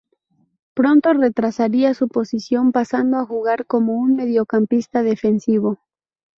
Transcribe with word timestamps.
Pronto 0.73 1.13
retrasaría 1.13 1.93
su 1.93 2.07
posición, 2.09 2.71
pasando 2.71 3.17
a 3.17 3.25
jugar 3.27 3.67
como 3.67 4.03
mediocampista 4.07 5.03
defensivo. 5.03 5.77